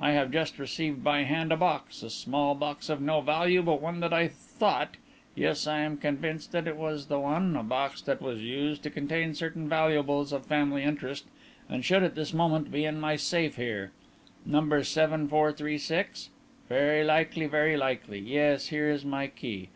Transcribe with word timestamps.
I 0.00 0.10
have 0.10 0.32
just 0.32 0.58
received 0.58 1.04
by 1.04 1.22
hand 1.22 1.52
a 1.52 1.56
box, 1.56 2.02
a 2.02 2.10
small 2.10 2.56
box 2.56 2.88
of 2.88 3.00
no 3.00 3.20
value 3.20 3.62
but 3.62 3.80
one 3.80 4.00
that 4.00 4.12
I 4.12 4.26
thought, 4.26 4.96
yes, 5.36 5.68
I 5.68 5.78
am 5.78 5.98
convinced 5.98 6.50
that 6.50 6.66
it 6.66 6.76
was 6.76 7.06
the 7.06 7.20
one, 7.20 7.54
a 7.54 7.62
box 7.62 8.00
that 8.02 8.20
was 8.20 8.40
used 8.42 8.82
to 8.82 8.90
contain 8.90 9.36
certain 9.36 9.68
valuables 9.68 10.32
of 10.32 10.46
family 10.46 10.82
interest 10.82 11.26
which 11.68 11.84
should 11.84 12.02
at 12.02 12.16
this 12.16 12.34
moment 12.34 12.72
be 12.72 12.84
in 12.86 12.98
my 12.98 13.14
safe 13.14 13.54
here. 13.54 13.92
No. 14.44 14.62
7436? 14.82 16.30
Very 16.68 17.04
likely, 17.04 17.46
very 17.46 17.76
likely. 17.76 18.18
Yes, 18.18 18.70
here 18.70 18.90
is 18.90 19.04
my 19.04 19.28
key. 19.28 19.66